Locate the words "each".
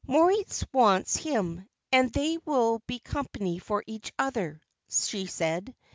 3.85-4.11